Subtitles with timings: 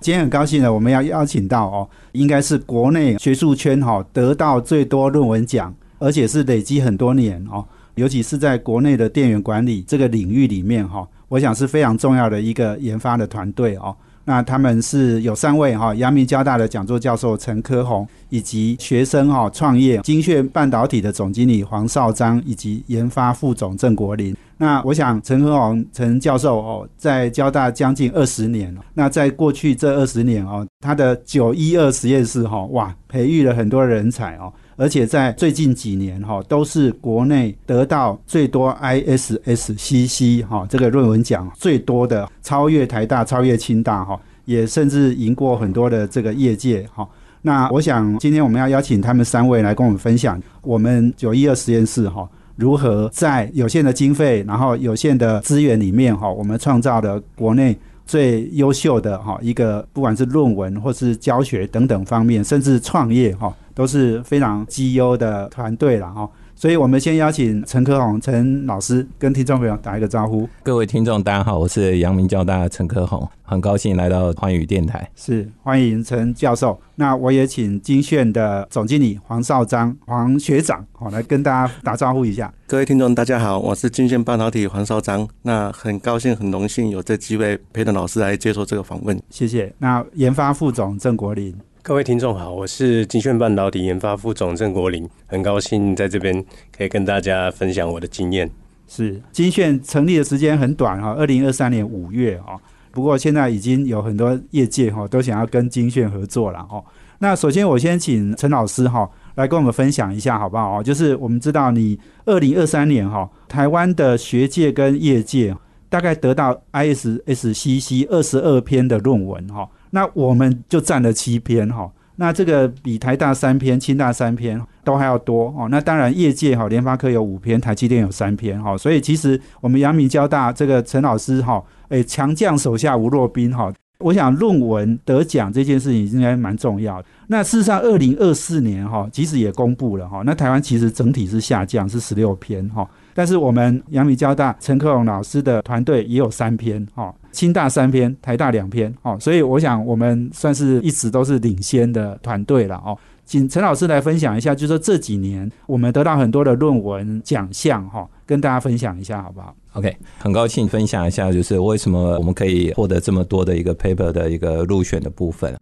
[0.00, 7.62] 今天很高兴呢，我们要邀请到哦，应该是国内学术圈哈得到最多论文奖，而且是累积很多年哦，
[7.96, 13.94] 尤其是在国内的电源管理这个领域里面哈，我想是非常重要的一个研发的团队哦。
[14.24, 24.34] 那他们是有三位哈，阳明交大的讲座教授陈科宏，以及学生哈创业精炫半导体的总经理黄少章，以及研发副总郑国林。
[24.62, 28.82] 那我想陈和宏陈教授哦，在交大将近二十年了。
[28.92, 34.52] 那在过去这二十年哦，他的九一二实验室哈哇，培育了很多人才哦。
[34.76, 47.08] 而且在最近几年哈，都是国内得到最多 ISSCC 哈这个论文奖最多的，超越台大、超越清大哈，也甚至赢过很多的这个业界哈。
[47.40, 57.76] 那我想今天我们要邀请他们三位来跟我们分享，我们九一二实验室哈如何在有限的经费，然后有限的资源里面哈，我们创造了国内。
[58.06, 66.28] 最优秀的哈一个，不管是论文或是教学等等方面，甚至创业哈，都是非常绩优的团队了哈。
[66.60, 70.46] 所以，我们先邀请陈科宏陈老师跟听众朋友打一个招呼。
[70.62, 75.10] 各位听众，大家好，我是阳明交大的陈科宏，很高兴来到欢语电台。
[75.16, 76.78] 是欢迎陈教授。
[76.96, 82.52] 那我也请金炫的总经理黄少章黄学长，好来跟大家打招呼一下。
[82.66, 85.26] 各位听众，大家好，我是金炫半导体黄少章。
[85.40, 89.18] 那很高兴，很荣幸有这机会陪同老师来接受这个访问。
[89.30, 89.72] 谢谢。
[89.78, 91.56] 那研发副总郑国林。
[91.82, 96.44] 各位听众好，我是金炫半导体研发副总郑国林，很高兴在这边
[96.76, 98.48] 可以跟大家分享我的经验。
[98.86, 102.60] 是金炫成立的时间很短哈，二零二三年五月哈，
[102.92, 106.84] 不过现在已经有很多业界哈都想要跟金炫合作了哈。
[107.18, 110.82] 那首先我先请陈老师哈来跟我们分享一下好不好？
[110.82, 115.56] 就是我们知道你二零二三年哈，台湾的学界跟业界
[115.88, 119.66] 大概得到 ISSCC 二十二篇的论文哈。
[119.90, 125.68] 那我们就占了七篇哈，那这个比台大三篇、清大三篇都还要多哦。
[125.70, 128.76] 那当然，业界哈，联发科有五篇，台积电有三篇哈。
[128.76, 133.72] 所以其实我们阳明交大这个陈老师哈，诶，强将手下无弱兵哈。
[133.98, 137.02] 我想论文得奖这件事情应该蛮重要。
[137.26, 142.88] 那事实上，二零二四年哈，其实也公布了哈，那台湾其实整体是下降，是十六篇哈。
[143.12, 147.14] 但是我们阳明交大陈克荣老师的团队也有三篇哈。
[147.32, 165.56] 清大三篇，台大两篇，哦，所以我想我们算是一直都是领先的团队了，哦，请陈老师来分享一下，就是说这几年我们得到很多的论文奖项，哈，跟大家分享一下好不好？OK，很高兴分享一下，就是为什么我们可以获得这么多的一个 paper 的一个入选的部分。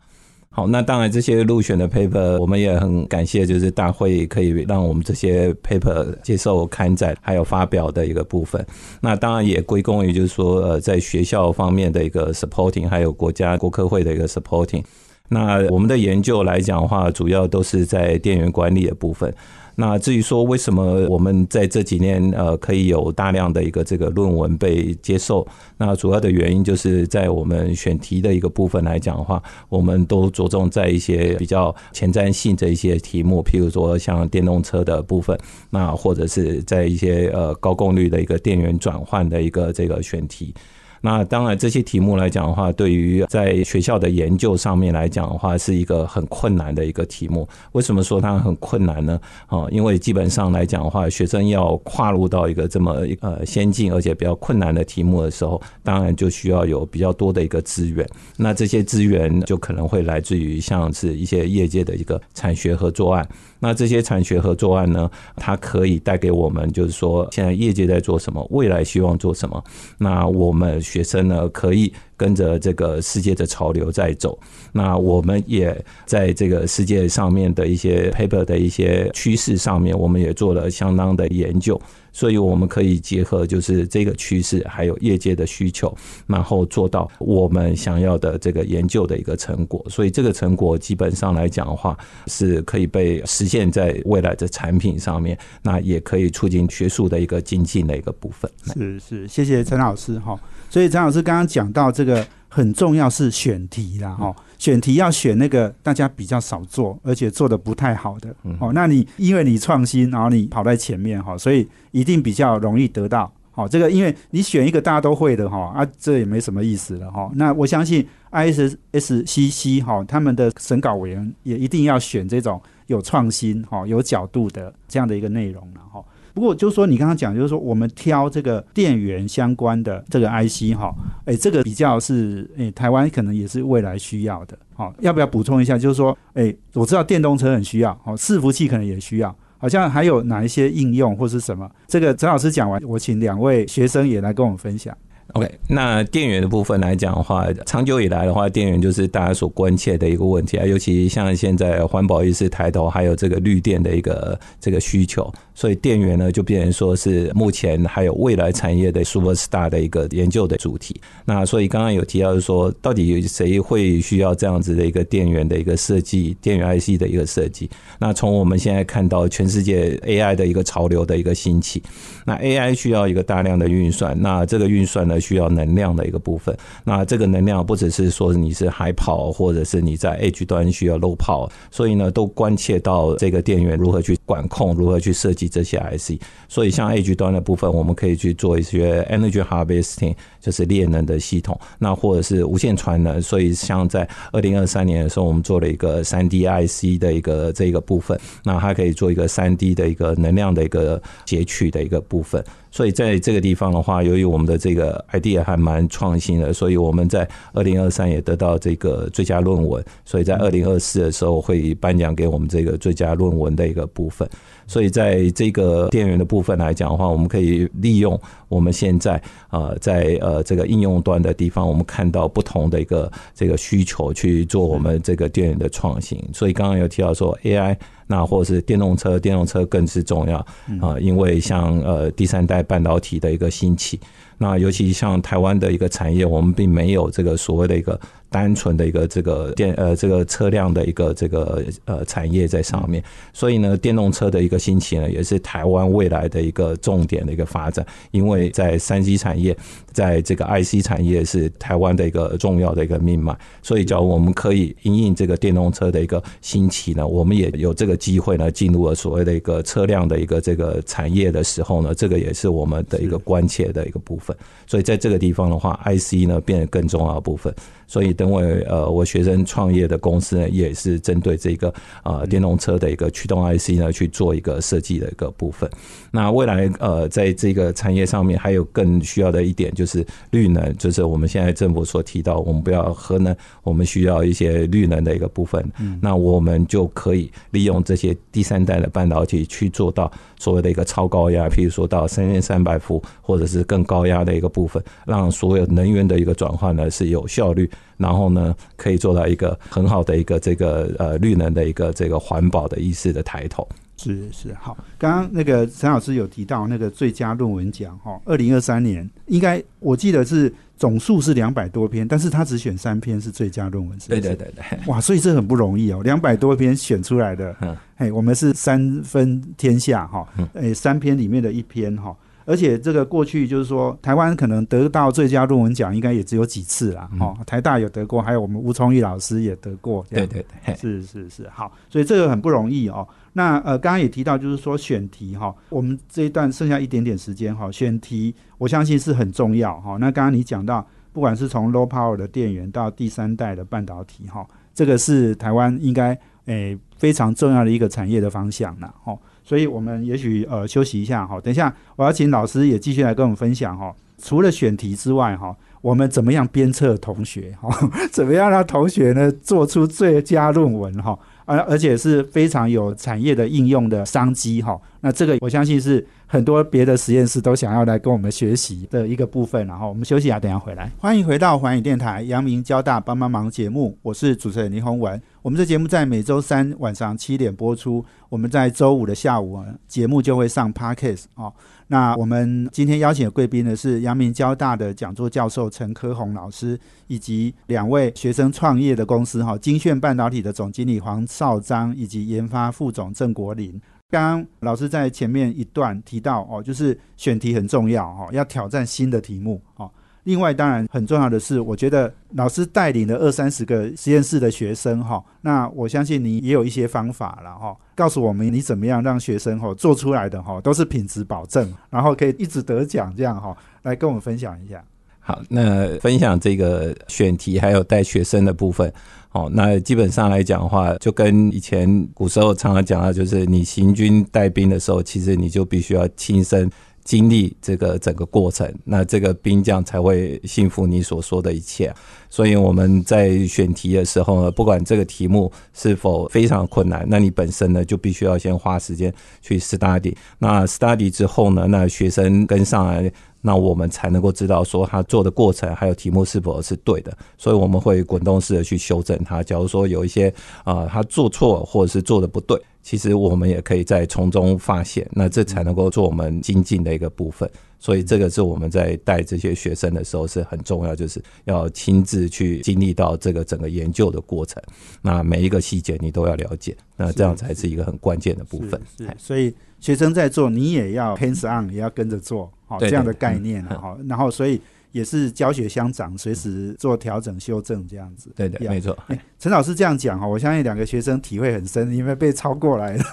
[0.58, 8.66] 好，那当然这些入选的 paper，我们也很感谢，就是大会可以让我们这些 paper 接受刊载，还有发表的一个部分。
[9.00, 14.82] 那当然也归功于就是说，呃，在学校方面的一个 supporting，还有国家国科会的一个 supporting。
[15.28, 19.32] 那我们的研究来讲的话，主要都是在电源管理的部分。
[19.81, 25.47] 那至于说为什么我们在这几年呃可以有大量的一个这个论文被接受，
[25.77, 35.38] 那主要的原因就是在我们选题的一个部分来讲的话，我们都着重在一些比较前瞻性的一些题目，譬如说像电动车的部分，
[35.71, 40.53] 那或者是在一些呃高功率的一个电源转换的一个这个选题。
[41.00, 47.48] 那当然，这些题目来讲的话，对于在学校的研究上面来讲的话，是一个很困难的一个题目。
[47.72, 49.20] 为什么说它很困难呢？
[49.47, 58.06] 啊，因为基本上来讲的话，学生要跨入到一个这么呃先进而且比较困难的题目的时候，当然就需要有比较多的一个资源。
[58.37, 63.26] 那这些资源就可能会来自于像是一些业界的一个产学合作案。
[63.60, 69.62] 那这些产学合作案呢，它可以带给我们，就是说现在业界在做什么，未来希望做什么。
[69.99, 74.38] 那我们学生呢，可以跟着这个世界的潮流在走。
[74.72, 81.81] 那我们也在这个世界上面的一些 paper 的一些趋势上面，我们也做了相当的研究。
[82.12, 85.96] 所以我们可以结合就是这个趋势，还有业界的需求，
[86.26, 89.84] 然后做到我们想要的这个研究的一个成果。
[89.88, 91.96] 所以这个成果基本上来讲的话，
[92.26, 98.50] 是可以被实现在未来的产品上面，那也可以促进学术的一个精进的一个部分。
[98.75, 100.38] 是是，谢谢陈老师哈。
[100.70, 113.32] 所以陈老师刚刚讲到这个很重要是选题啦，哈，选题要选那个大家比较少做，而且做的不太好的，哦，那你因为你创新，然后你跑在前面哈，所以一定比较容易得到。
[113.52, 117.31] 好，这个因为你选一个大家都会的哈啊，这也没什么意思了哈。
[117.34, 126.04] 那我相信 I S S C C 哈，他们的审稿委员也一定要选这种有创新哈、有角度的这样的一个内容了哈。
[126.34, 130.94] 不过就是说，你刚刚讲就是说，我们挑这个电源相关的这个 I C 哈，
[131.25, 134.58] 哎，这个比较是哎，台湾可能也是未来需要的。
[134.75, 135.76] 好，要不要补充一下？
[135.76, 139.34] 就是说，哎，我知道电动车很需要，好，伺服器可能也需要。
[139.60, 141.69] 好像还有哪一些应用或是什么？
[141.88, 144.96] 这个陈老师讲完，我请两位学生也来跟我们分享。
[145.34, 150.64] OK，那电源的部分来讲的话，长久以来的话，电源就是大家所关切的一个问题啊。
[150.64, 160.98] 尤其像现在环保意识抬头，还有这个绿电的一个这个需求，所以电源呢就变成说是目前还有未来产业的 super star 的一个研究的主题。
[161.26, 167.69] 那所以刚刚有提到说，到底谁会需要这样子的一个电源的一个设计，电源 IC 的一个设计？
[167.98, 171.82] 那从我们现在看到全世界 AI 的一个潮流的一个兴起，
[172.25, 175.18] 那 AI 需要一个大量的运算，那这个运算呢？
[175.20, 186.20] 需要能量的一个部分，那这个能量不只是说你是海跑，或者是你在 H 端需要 low 跑，所以呢，都关切到这个电源如何去管控，如何去设计这些 IC。
[186.49, 193.21] 所以像 H 端的部分，我们可以去做一些 Energy Harvesting，就是猎能的系统，那或者是无线传能。
[193.21, 202.43] 所以像在二零二三年的时候，我们做了一个三 D IC 的一个这个部分，那它可以做一个三 D 的一个能量的一个截取的一个部分。
[202.71, 209.84] 所以在这个地方的话，由于我们的这个 idea 还蛮创新的，所以我们在二零二三也得到这个最佳论文。
[210.05, 214.28] 所以在二零二四的时候会颁奖给我们这个最佳论文的一个部分。
[214.66, 219.20] 所以在这个电源的部分来讲的话，我们可以利用我们现在
[219.50, 226.22] 呃在呃这个应用端的地方，我们看到不同的一个这个需求去做我们这个电源的创新。
[226.34, 227.76] 所以刚刚有提到说 AI。
[228.11, 230.38] 那或者是电动车，电动车更是重要
[230.81, 234.00] 啊，因为像呃第三代半导体的一个兴起，
[234.38, 238.00] 那尤其像台湾的一个产业，我们并没有这个所谓的一个。
[238.30, 243.02] 单纯的一个这个电呃这个车辆的一个这个呃产业在上面，
[243.32, 247.86] 所以呢，电动车的一个兴起呢，也是台湾未来的一个重点的一个发展。
[248.10, 249.56] 因为在三 G 产业，
[249.92, 264.36] 在这个 IC 产业是台湾的一个重要的一个命脉，所以只要我们可以因应这个电动车的一个兴起呢，我们也有这个机会呢，进入了所谓的一个车辆的一个这个产业的时候呢，这个也是我们的一个关切的一个部分。
[264.66, 267.54] 所以在这个地方的话，IC 呢变得更重要的部分。
[267.90, 271.73] 所以，等我呃，我学生创业的公司呢，也是针对这个
[272.03, 275.70] 呃电动车的一个驱动 IC 呢去做一个设计的一个部分。
[276.11, 285.64] 那未来呃，在这个产业上面，还有更需要的一点就是绿能，就是我们现在政府所提到，我们不要核能，我们需要一些绿能的一个部分。
[286.03, 297.71] 那我们就可以利用这些第三代的半导体去做到所谓的一个超高压，譬如说到三千三百伏，或者是更高压的一个部分，让所有能源的一个转换呢是有效率。
[297.99, 303.69] 然后呢，可以做到一个很好的一个这个呃绿能的一个这个环保的意识的抬头。
[304.00, 322.17] 是是好，刚刚那个陈老师有提到那个最佳论文奖哈，二零二三年应该我记得是总数是两百多篇，但是他只选三篇是最佳论文，是对对对对，哇，所以这很不容易哦，两百多篇选出来的，嗯，嘿，我们是三分天下哈，诶，三篇里面的一篇哈。
[322.49, 327.07] 而且这个过去就是说，台湾可能得到最佳论文奖，应该也只有几次啦。
[327.21, 330.02] 哦，台大有得过，还有我们吴崇义老师也得过。
[330.09, 333.07] 对对对，是是是，好，所以这个很不容易哦。
[333.35, 339.99] 那呃，刚刚也提到，就是说选题哈，我们这一段剩下一点点时间哈，选题我相信是很重要哈。
[340.00, 349.14] 那刚刚你讲到，不管是从 low power 的电源到第三代的半导体哈，这个是台湾应该诶非常重要的一个产业的方向了哈。
[349.49, 353.90] 所以我们也许呃休息一下哈，等一下我要请老师也继续来跟我们分享哈。
[354.23, 357.71] 除了选题之外哈，我们怎么样鞭策同学哈？
[358.12, 361.19] 怎么样让同学呢做出最佳论文哈？
[361.47, 364.78] 而而且是非常有产业的应用的商机哈。
[365.00, 369.67] 那这个我相信是很多别的实验室都想要来跟我们学习的一个部分。
[369.67, 370.90] 然后我们休息一下，等下回来。
[370.99, 375.21] 欢迎回到环宇电台阳明交大帮帮忙节目，我是主持人林宏文。
[375.43, 381.52] 我们这节目在每周三晚上七点播出，我们在周五的下午节目就会上 Podcast 哦。
[381.87, 393.81] 那我们今天邀请的贵宾呢是阳明交大的讲座教授陈科宏老师，以及两位学生创业的公司哈金炫半导体的总经理黄少章，以及研发副总郑国林。
[394.11, 399.91] 刚刚老师在前面一段提到哦，就是选题很重要哈，要挑战新的题目哦。
[400.25, 414.83] 另外，当然很重要的是，我觉得老师带领了二三十个实验室的学生哈，那我相信你也有一些方法了哈，告诉我们你怎么样让学生哈做出来的哈都是品质保证，然后可以一直得奖这样哈，来跟我们分享一下。
[415.28, 418.90] 好，那分享这个选题还有带学生的部分。
[419.28, 426.70] 好，那基本上来讲的话，就跟以前古时候常常讲的，就是你行军带兵的时候，其实你就必须要亲身
[427.04, 431.94] 经历这个整个过程，那这个兵将才会信服你所说的一切。
[432.30, 440.14] 所以我们在选题的时候呢，不管这个题目是否非常困难，那你本身呢就必须要先花时间去 study。
[440.38, 443.12] 那 study 之后呢，那学生跟上来。
[443.40, 449.42] 那我们才能够知道说他做的过程还有题目是否是对的，所以我们会滚动式的去修正它。
[449.42, 450.33] 假如说有一些
[450.64, 457.49] 啊他做错或者是做的不对，其实我们也可以在从中发现，那这才能够做我们精进的一个部分。
[457.80, 464.61] 所以这个是我们在带这些学生的时候是很重要，就是要亲自去经历到这个整个研究的过程。
[465.00, 468.80] 那每一个细节你都要了解，那这样才是一个很关键的部分。
[468.97, 472.52] 是，所以学生在做，你也要 hands on，也要跟着做。
[472.68, 474.60] 好，这样的概念哈，然后所以
[474.92, 478.30] 也是教学相长，随时做调整修正这样子。
[478.37, 478.96] 对的，没错。
[479.38, 483.04] 陈老师这样讲哈，我相信两个学生体会很深，因为被超过来了。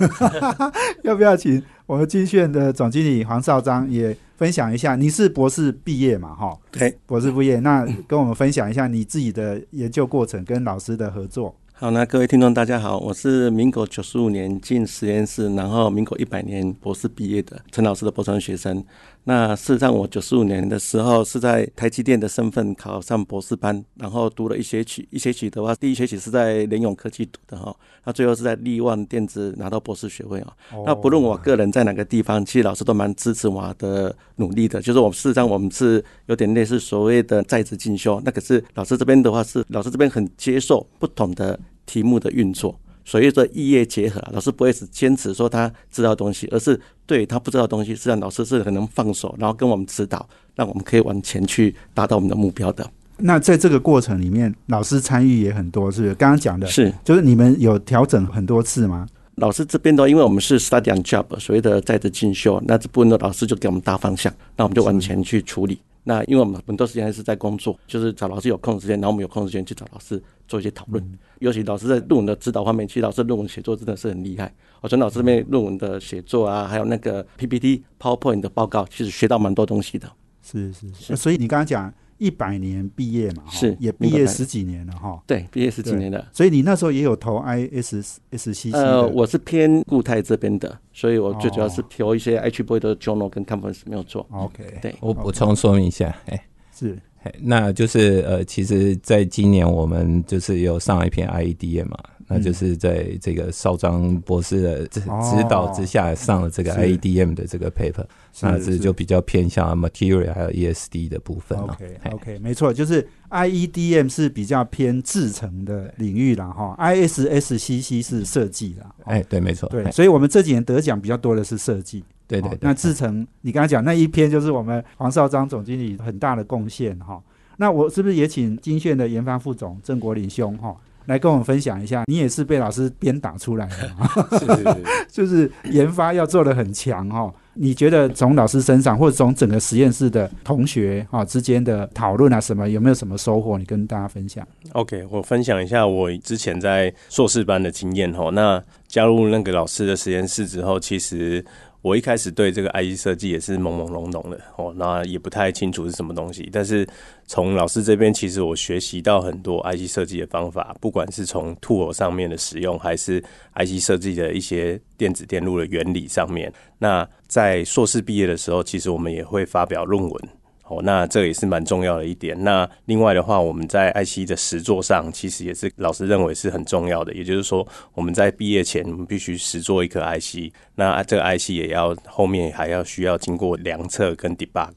[1.04, 4.96] 要不要请我们金炫的总经理黄少章也分享一下？
[4.96, 6.36] 你是博士毕业嘛？
[6.36, 11.56] 哈，对，博士毕业，那跟我们分享一下你自己的研究过程跟老师的合作。
[11.78, 18.82] 好，那各位听众大家好，我是民国九十五年进实验室，然后民国一百年博士毕业的陈老师的博士学生。
[19.28, 30.54] 那事实上，我九十五年的时候是在台积电的身份考上博士班，然后读了一学期，一学期的话，第一学期是在联永科技读的哈，那最后是在力旺电子拿到博士学位啊。
[30.86, 34.80] 那不论我个人在哪个地方，其实老师都蛮支持我的努力的。
[34.80, 41.60] 就是我们事实上我们是有点类似所谓的在职进修，那可是老师这边的话是老师这边很接受不同的。
[41.88, 52.86] 题目的运作，所以说异业结合，老师不会只坚持说他知道东西，而是对他不知道东西，实际上老师是很能放手，然后跟我们指导，让我们可以往前去达到我们的目标的。
[53.18, 56.16] 那在这个过程里面，老师参与也很多，是不是？
[56.16, 59.08] 刚刚讲的是，就是你们有调整很多次吗？
[59.36, 65.80] 老师这边的，因为我们是 study on job，所谓的在职进修，那这部分的老师就给我们大方向，那我们就往前去处理。
[66.06, 71.04] 那因为我们很多时间还是在工作，就是找老师有空时间，然后我们有空时间去找老师做一些讨论。
[71.40, 74.54] 尤其老师在论文的指导方面，其实老师论文写作真的是很厉害。
[74.82, 80.10] 我从老师这边论文的写作啊，还有那个 PPT、PowerPoint 的报告，其实学到蛮多东西的。
[80.42, 81.94] 是是是，所以你刚刚讲。
[82.26, 85.22] 一百年毕业嘛，是也毕业十几年了哈。
[85.28, 86.28] 对，毕业十几年了。
[86.34, 94.26] 所以你那时候也有投 ISSCC 呃，我是偏固态这边的，所以我最主要是投一些 H boy 的 journal 跟 conference 没有做。
[94.32, 96.44] OK，对我补充说明一下，哎，
[96.76, 96.98] 是，
[97.42, 101.98] 那就是呃，其实在今年我们就是有上一篇 IEDM 嘛。
[102.28, 108.06] 那就是在这个邵章博士的指指导之下上了这个 IEDM 的这个 paper，
[108.42, 118.94] 那这就比较偏向 material 还有 ESD 的部分 OK OK，没错，就是 IEDM 是比较偏制成的领域了哈，ISSCC 是设计啦。
[119.04, 119.70] 哎，对，没错。
[119.70, 122.04] 对，所以我们这几年得奖比较多的是设计。
[122.28, 122.58] 对对。
[122.60, 127.22] 那制成，你刚才讲那一篇就是我们黄少章总经理很大的贡献哈。
[127.58, 130.76] 那我是不是也请金炫的研发副总郑国林兄哈？
[131.06, 133.90] 来跟我们分享一下，你也是被老师鞭打出来的
[134.40, 134.46] 是？
[134.46, 137.34] 是， 就是研发要做的很强哈。
[137.58, 143.58] 你觉得从老师身上，或者从整个实验室的同学哈之间的讨论啊，什么有没有什么收获？
[143.58, 144.46] 你跟大家分享。
[144.74, 148.30] OK，我分享一下我之前在硕士班的经验哈。
[148.32, 151.44] 那加入那个老师的实验室之后，其实。
[151.86, 156.50] 我一开始对这个 IC 设计也是朦朦胧胧的哦，那也不太清楚是什么东西。
[156.52, 156.84] 但是
[157.28, 163.24] 从老师这边，其实我学习到很多 IC 设计的方法，不管是从 tool 上面的使用，还是
[163.54, 166.52] IC 设计的一些电子电路的原理上面。
[166.80, 170.30] 那在硕士毕业的时候，其实我们也会发表论文。
[170.68, 172.36] 哦，那这也是蛮重要的一点。
[172.44, 177.14] 那另外的话，我们在 IC 的实作上，其实也是老师认为是很重要的。
[177.14, 180.52] 也就是说，我们在毕业前，我们必须实做一颗 IC。
[180.74, 184.74] 那这个 IC 也要后面还要需要经过量测跟 debug。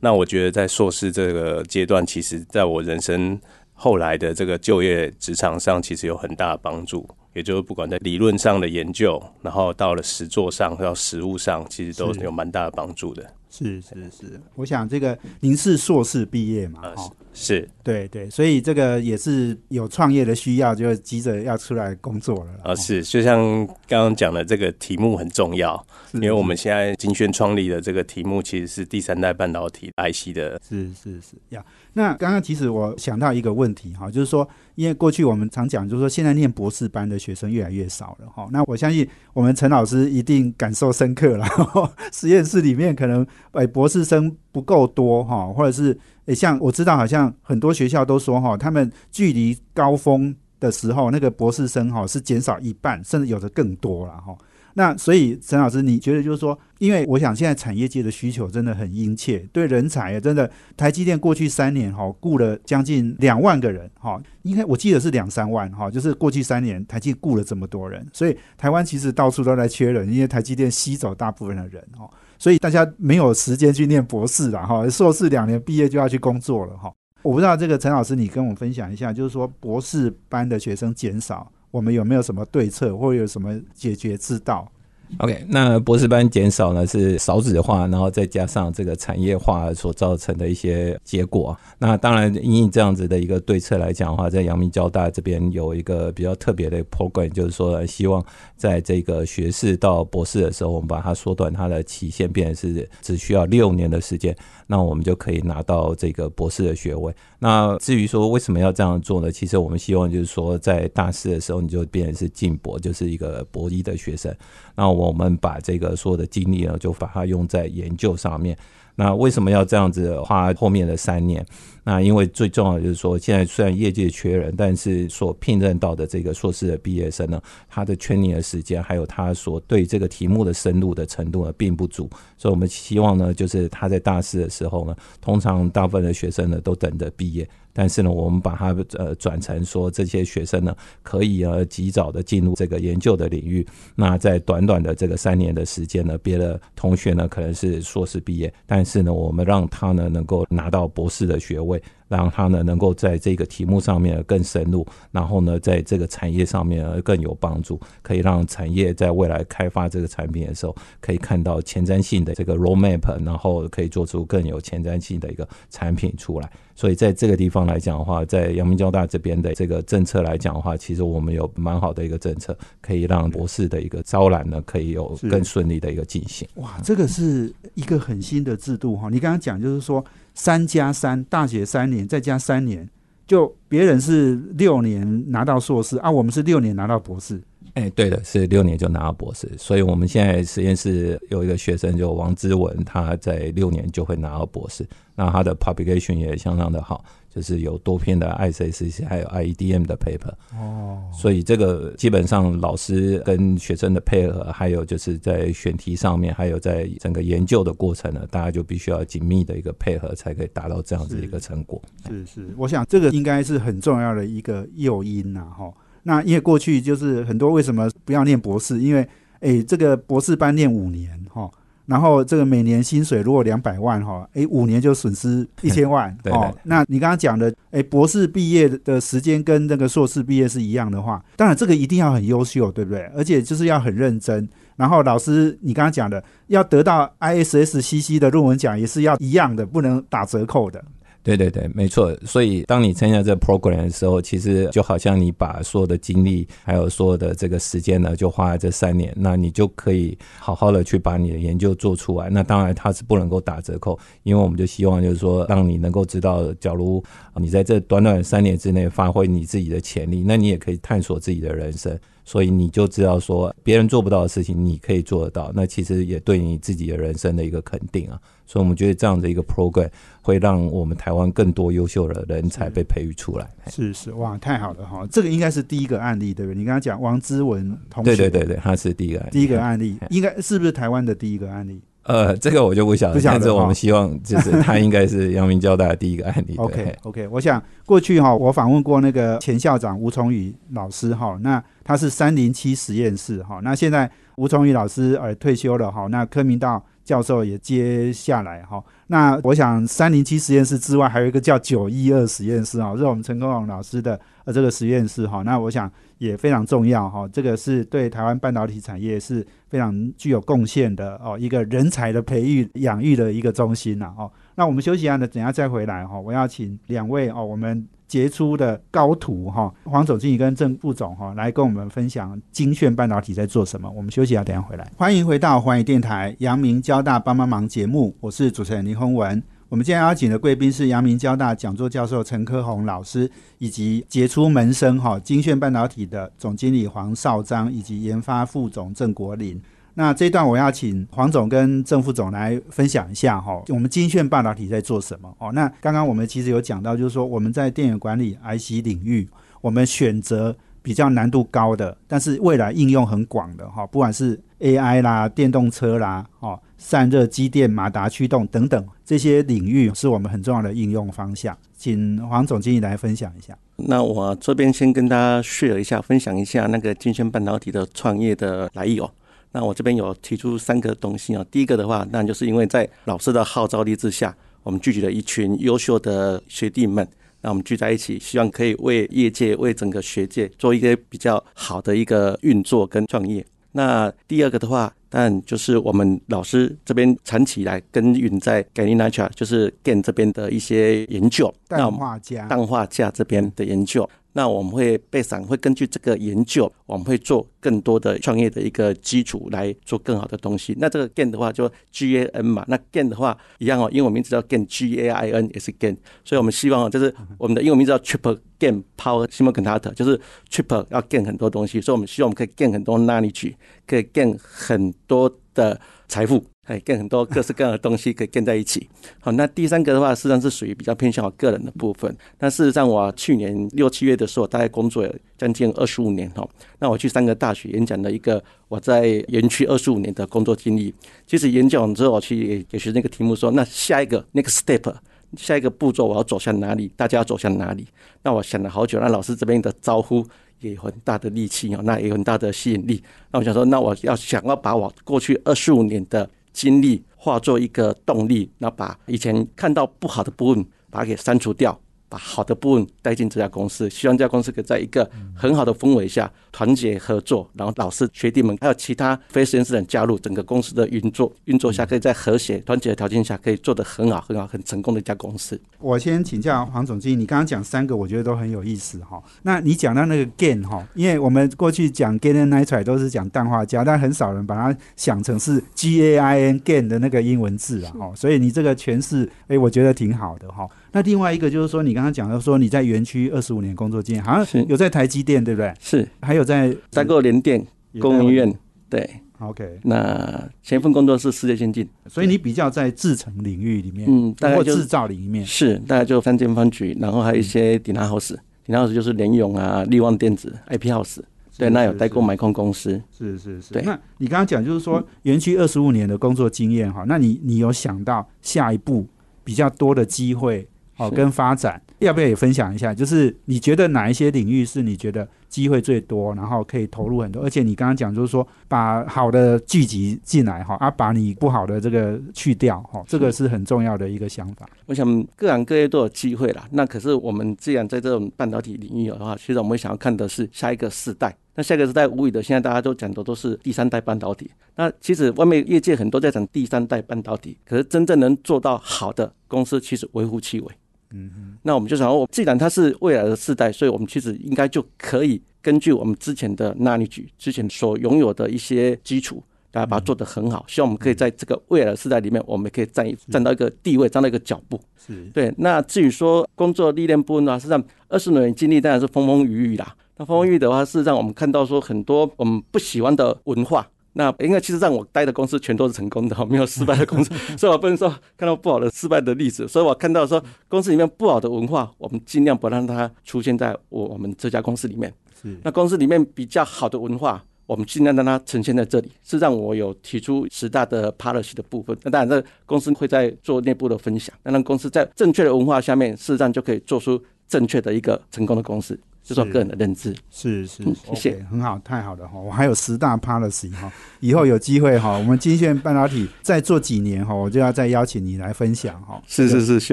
[0.00, 3.40] 那我觉得在硕士这个阶段，其实在我人生
[3.72, 7.08] 后来的这个就业职场上，其实有很大的帮助。
[7.32, 13.24] 也就是不管在理论上的研究，然后到了实作上到实物上，其实都有蛮大的帮助的。
[13.50, 16.80] 是是是，我想这个您是硕士毕业嘛？
[16.82, 16.94] 呃、
[17.34, 22.66] 是对对，所以这个也是有创业的需要，就急着要出来工作了啊。
[22.66, 31.64] 呃是，就像刚刚讲的，这个题目很重要，因为我们现在金轩创立的这个题目其实是第三代半导体 IC 的是是是呀。
[31.92, 38.48] 那刚刚其实我想到一个问题哈，就是说，因为过去我们常讲，就是说现在念博士班的学生越来越少了哈。
[38.52, 41.46] 那我相信我们陈老师一定感受深刻了，
[42.12, 54.36] 实验室里面可能哎博士生不够多哈，或者是诶像我知道好像很多学校都说哈，他们距离高峰的时候，那个博士生哈是减少一半，甚至有的更多了哈。
[54.74, 72.08] 那所以陈老师，你觉得就是说，因为我想现在产业界的需求真的很殷切，对人才啊真的，台积电过去三年哈雇了将近两万个人哈，应该我记得是两三万哈，就是过去三年台积雇了这么多人，所以台湾其实到处都在缺人，因为台积电吸走大部分的人哈，
[72.38, 76.92] 所以大家没有时间去念博士了哈，硕士两年毕业就要去工作了哈。
[77.22, 84.70] 我不知道这个陈老师，你跟我们分享一下，就是说博士班的学生减少，我们有没有什么对策，或有什么解决之道
[85.18, 91.56] ？OK，那博士班减少呢是少子化，然后再加上这个产业化所造成的一些结果。
[91.78, 98.24] 那当然，因应这样子的一个对策来讲的话，在阳明交大这边有一个比较特别的 program，就是说希望
[98.56, 104.36] 在这个学士到博士的时候，我们把它缩短它的期限，变成是只需要六年的时间，
[104.70, 107.12] 那我们就可以拿到这个博士的学位。
[107.40, 109.32] 那至于说为什么要这样做呢？
[109.32, 114.32] 其实我们希望就是说，在大四的时候你就变成是进博，就是一个博一的学生。
[114.76, 118.56] 那我们把这个所有的精力呢，就把它用在研究上面。
[118.94, 121.44] 那为什么要这样子花后面的三年？
[121.82, 132.08] 那因为最重要的就是说，现在虽然业界缺人，但是所聘任到的这个硕士的毕业生呢，他的全年的时间，还有他所对这个题目的深入的程度呢，并不足。
[132.36, 137.48] 所以我们希望呢，就是他在大四的时候呢，通常大部分的学生呢都等着毕业。
[137.72, 143.64] 但是呢，我们把它呃转成说，这些学生呢可以呃及早的进入这个研究的领域。
[143.94, 166.50] 那在短短的这个三年的时间呢，别的同学呢可能是硕士毕业，但是呢，我们让他呢能够拿到博士的学位，谓让他呢能够在这个题目上面更深入，然后呢在这个产业上面更有帮助，可以让产业在未来开发这个产品的时候，可以看到前瞻性的这个 roadmap，然后可以做出更有前瞻性的一个产品出来。
[166.74, 176.48] 所以在这个地方来讲的话，在阳明交大这边的这个政策来讲的话，其实我们有蛮好的一个政策，可以让博士的一个招揽呢，可以有更顺利的一个进行。
[176.54, 179.10] 哇，这个是一个很新的制度哈。
[179.10, 182.88] 你刚刚讲就是说三加三，大学三年再加三年，
[183.26, 187.40] 就别人是六年拿到硕士啊，我们是六年拿到博士。
[187.74, 194.84] 哎、对的，是六年就拿到博士，所以我们现在实验室有一个学生，就王之文，他在六年就会拿到博士，
[195.14, 211.80] 那他的 publication 也相当的好，就是有多篇的 ICCC 还有 IEDM 的 paper，哦，所以这个基本上老师跟学生的配合，还有就是在选题上面，还有在整个研究的过程呢，大家就必须要紧密的一个配合，才可以达到这样子一个成果。
[212.08, 215.72] 是是，我想这个应该是很重要的一个诱因呐哈。
[216.02, 218.80] 那因为过去就是很多为什么不要念博士？
[218.80, 219.06] 因为
[219.40, 221.48] 诶，这个博士班念五年哈。
[221.90, 226.56] 然后这个每年薪水如果两百万哈，诶，五年就损失 一千万对哦。
[226.62, 233.10] 那你刚刚讲的，诶，博士毕业的时间跟那个硕士毕业是一样的话，当然这个一定要很优秀，对不对？
[233.16, 234.48] 而且就是要很认真。
[234.76, 240.82] 然后老师，你刚刚讲的，要得到 ISSCC 的论文奖也是要一样的，不能打折扣的。
[241.22, 242.14] 对对对，没错。
[242.24, 252.30] 所以当你参加这个 program 的时候，其实就好像你把所有的精力，还有所有的这个时间呢，就花在这三年，那你就可以好好的去把你的研究做出来。
[252.30, 257.02] 那当然它是不能够打折扣，因为我们就希望就是说，让你能够知道，假如
[257.34, 261.98] 你在这短短三年之内发挥你自己的潜力，那你也可以探索自己的人生。
[262.30, 265.50] 所以你就知道说，别人做不到的事情，你可以做得到。
[265.52, 268.16] 那其实也对你自己的人生的一个肯定啊。
[268.46, 269.90] 所以我们觉得这样的一个 program
[270.22, 273.50] 会让我们台湾更多优秀的人才被培育出来。
[273.66, 275.04] 是是，哇，太好了哈！
[275.10, 276.56] 这个应该是第一个案例，对不对？
[276.56, 286.54] 你刚刚讲王之文同学，对对对对，他是第一个案例第一个案例，应该是不是台湾的第一个案例呃，这个我就不晓得，但是我们希望就是他应该是阳明交大的第一个案例。
[286.56, 307.28] ？OK OK，我想过去哈，我访问过那个前校长吴崇宇老师哈，那他是三零七实验室哈，那现在吴崇宇老师呃退休了哈，那柯明道教授也接下来哈，那我想三零七实验室之外，还有一个叫九一二实验室哈，是我们陈功荣老师的呃这个实验室哈，那我想也非常重要哈。
[307.32, 314.30] 这个是对台湾半导体产业是非常具有贡献的哦，一个人才的培育养育的一个中心呐哦。
[314.54, 316.20] 那我们休息一下呢，等下再回来哈。
[316.20, 323.88] 我要请两位哦，我们杰出的高徒哈，黄总经理跟郑副总哈，来跟我们分享精炫半导体在做什么。
[323.88, 324.90] 我们休息一下，等下回来。
[324.96, 329.40] 欢迎回到环宇电台阳明交大帮帮忙节目，我是主持人林宏文。
[329.68, 339.62] 我们今天邀请的贵宾是阳明交大讲座教授陈科宏老师，以及杰出门生哈精炫半导体的总经理黄少章，以及研发副总郑国林。
[340.00, 345.52] 那这一段我要请黄总跟郑副总来分享一下哈，我们精炫半导体在做什么哦？
[345.52, 349.28] 那刚刚我们其实有讲到，就是说我们在电源管理 IC 领域，
[349.60, 361.54] 我们选择比较难度高的，但是未来应用很广的哈，不管是 AI 啦、电动车啦、哦散热、机电、马达驱动等等这些领域，是我们很重要的应用方向。
[361.76, 363.54] 请黄总经理来分享一下。
[363.76, 369.10] 那我这边先跟大家 share 一下，分享一下那个金轩半导体的创业的来意哦。
[369.52, 371.44] 那我这边有提出三个东西啊。
[371.50, 377.06] 第一个的话，那就是因为在老师的号召力之下，我们聚集了一群优秀的学弟们，
[377.40, 383.44] 那我们聚在一起，希望可以为业界、为整个学界做一个比较好的一个运作跟创业。
[383.72, 394.08] 那第二个的话，但就是我们老师这边长期以来耕耘在 Gallium 就是 GaN 这边的一些研究，氮化镓，氮化镓这边的研究。
[394.32, 400.76] 那我们会备上，会根据这个研究，我们会做更多的创业的一个基础，来做更好的东西。
[400.78, 402.64] 那这个 gain 的话，就 G A N 嘛。
[402.68, 405.96] 那 gain 的话一样哦，英文名字叫 gain G A I N 也是 gain，。
[406.24, 411.80] 所以我们希望哦，就是我们的英文名字叫 Triple gain Power Semiconductor，就是 Triple 要 gain 很多东西。
[411.80, 413.54] 所以我们希望我们可以 gain 很多 Knowledge，
[413.86, 416.44] 可以 gain 很多的财富。
[416.70, 418.88] 哎，跟很多各式各样的东西可以跟在一起。
[419.18, 422.16] 好，那第三个的话，实际上是属于比较偏向我个人的部分。
[422.38, 425.04] 那事实上，我去年六七月的时候，大概工作
[425.36, 426.48] 将近二十五年哈。
[426.78, 430.94] 那我去三个大学演讲了一个我在园区二十五年的工作经历。
[431.26, 434.94] 其实演讲完之后，我去给学生一个题目说：那下一个 next step，
[435.36, 436.92] 下一个步骤我要走向哪里？
[436.94, 437.84] 大家要走向哪里？
[438.22, 439.00] 那我想了好久。
[439.00, 440.24] 那老师这边的招呼
[440.60, 443.02] 也有很大的力气哦，那也有很大的吸引力。
[443.32, 451.78] 那我想说，那我要想要把我过去二十五年的精力化作一个动力，那把以前看到不好的部分把它给删除掉。
[452.10, 465.58] 把好的部分带进这家公司，希望这家公司可以在一个很好的氛围下团结合作，然后老师、学弟们还有其他非实验室人加入整个公司的运作，运作下可以在和谐、团结的条件下可以做得很好、很好、很成功的一家公司。
[465.78, 469.22] 我先请教黄总经理，你刚刚讲三个，我觉得都很有意思哈。
[469.42, 480.68] 那你讲到那个 gain 哈，因为我们过去讲 gain nitrate 都是讲氮化镓，但很少人把它想成是 G A I N gain 的那个英文字啊哈，所以你这个诠释，哎，我觉得挺好的哈。
[480.92, 485.72] 那另外一个就是说，你刚刚讲到说你在园区二十五年工作经验，好像有在台积电，对不对？
[485.80, 487.66] 是，还有在待过联电、
[487.98, 488.54] 工研院，
[488.88, 489.08] 对。
[489.38, 501.20] OK，那前一份工作是世界先进，所以你比较在制程领域里面，嗯，大概制造领域面是，大概就三间方局，然后还有一些鼎大 house，顶大 house 就是联咏啊、力旺电子、IP house，
[501.56, 503.72] 对，那有代购买控公司，是是是。
[503.72, 509.06] 对，那你刚刚讲就是说园区二十五年的工作经验哈，那你你有想到下一步
[509.42, 510.68] 比较多的机会？
[511.00, 512.94] 哦，跟发展要不要也分享一下？
[512.94, 517.42] 就是你觉得哪一些领域是你觉得机会最多，然后可以投入很多？
[517.42, 524.68] 而且你刚刚讲就是说，把好的聚集进来哈，啊，把你不好的这个去掉哈，这个是很重要的一个想法。
[524.86, 526.68] 我想各行各业都有机会啦。
[526.72, 531.34] 那可是我们既然在这种半导体领域的话，其实我们想要看的是下一个世代。
[531.56, 534.50] 那下一个世代无语的，现在大家都讲的都是第三代半导体。
[534.76, 540.68] 那其实外面业界很多在讲第三代半导体，可是真正能做到好的公司，其实微乎其微。
[541.12, 549.42] 嗯哼，那我们就想，我既然它是未来的世代，所以我们其实应该就可以根据我们之前的那力举之前所拥有的一些基础，
[549.72, 550.64] 大家把它做得很好。
[550.68, 554.80] 希望我们可以在这个未来的世代里面，我们可以站一站到一个地位，站到一个脚步。
[555.04, 555.52] 是对。
[555.58, 559.94] 那至于说工作历练部分呢，实际上二十年经历当然是风风雨雨啦。
[560.16, 563.88] 那风风雨雨的话，事实上我们看到说很多我们不喜欢的文化。
[564.20, 569.66] 那因为其实让我待的公司全都是成功的，没有失败的公司， 所以我不能说看到不好的失败的例子。
[569.66, 575.10] 所以我看到说公司里面不好的文化，我们尽量不让它出现在我我们这家公司里面。
[575.40, 579.10] 是，那公司里面比较好的文化，我们尽量让它呈现在这里。
[579.24, 581.96] 是让我有提出十大的 policy 的部分。
[582.02, 589.00] 那当然，这公司会在做内部的分享，那让公司在正确的文化下面，事实上就可以做出正确的一个成功的公司。
[589.22, 592.38] 这是我个人的认知，是是，谢谢，很好，太好了哈！
[592.38, 599.22] 我还有十大 policy 哈，以后有机会哈， 我们金炫半导体再做几年哈，我就要再邀请你来分享哈。
[599.26, 599.92] 是是是，需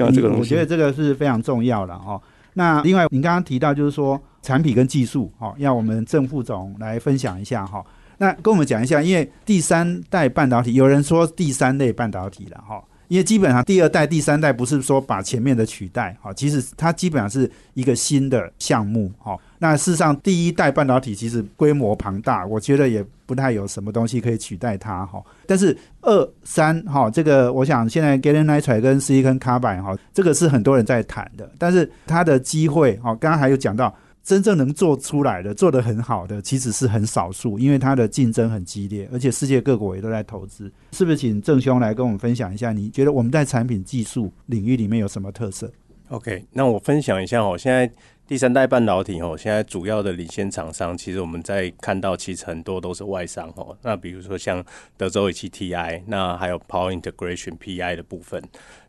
[0.00, 2.20] 要这个，我觉得这个是非常重要了哈。
[2.54, 7.84] 那另外，您刚刚提到就是说，产品跟技术，哈，要我们郑副总来分享一下哈。
[8.16, 12.82] 那跟我们讲一下，因为第三代半导体，有人说第三类半导体了哈。
[13.08, 19.36] 因为基本上第二代、第三代不是说把前面的取代，哈，其实它基本上是一个新的项目，哈。
[19.58, 25.22] 那事实上第一代半导体其实规模庞大，我觉得也不太有什么东西可以取代它，哈。
[25.46, 33.94] 但是二三，哈，这个我想现在 g a l l a n i t r i d e 跟 silicon carbide，哈，这个是很多人在谈的，但是它的机会，哈，刚刚还有讲到。
[34.28, 40.70] 真正能做出来的、做得很好的，其实是很少数，因为它的竞争很激烈，而且世界各国也都在投资。
[40.92, 42.70] 是不是请郑兄来跟我们分享一下？
[42.70, 45.72] 你觉得我们在产品技术领域里面有什么特色
[46.08, 47.56] ？OK，那我分享一下我。
[47.56, 47.90] 现在
[48.28, 53.74] 第三代半导体哦，现在主要的领先厂商，其实我们在看到，其实很多都是外商哦。
[53.82, 54.62] 那比如说像
[54.98, 58.42] 德州仪器 TI，那还有 Power Integration PI 的部分，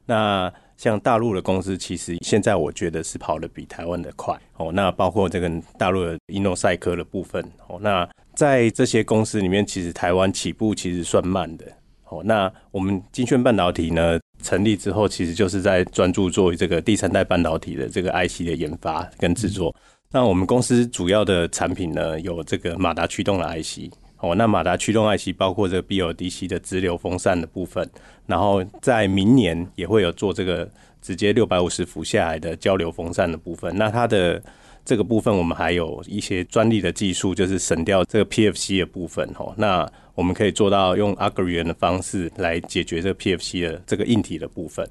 [0.06, 0.54] 那。
[0.80, 4.72] 像大陆的公司，其实现在我觉得是跑得比台湾的快哦。
[4.72, 7.78] 那包括这个大陆的英诺赛科的部分哦。
[7.82, 11.66] 那在这些公司里面，其实台湾起步其实算慢的
[12.06, 12.22] 哦。
[12.24, 19.76] 那我们金炫半导体呢成立之后，其实就是在专注做这个第三代半导体的这个 IC 的研发跟制作。
[20.12, 23.92] 那我们公司主要的产品呢，有这个马达驱动的 IC。
[24.22, 27.90] 哦，那马达驱动 IC 包括这个 BLDC 的直流风扇的部分，
[28.26, 30.70] 然后在明年也会有做这个
[31.02, 33.74] 直接六百五十伏下来的交流风扇的部分。
[33.78, 34.44] 那它的
[34.90, 39.24] 这个部分，我们还有一些专利的技术，就是省掉这个 PFC 的部分。
[39.38, 44.90] 哦，那我们可以做到用 a g r i a n 的方式来解决这个 PFC 的这个硬体的部分。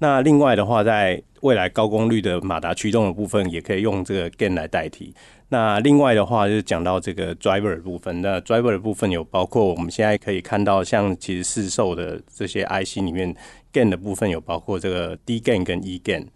[0.00, 5.14] 那另外的话，在未来高功率的马达驱动的部分，也可以用这个 Gain 来代替。
[5.48, 8.20] 那另外的话，就是讲到这个 driver 的部分。
[8.20, 13.34] 那 driver 的部分有包括我们现在可以看到，像其实市售的这些 IC 里面
[13.72, 16.26] Gain 的部分有包括这个 Dgain 跟 E Gain。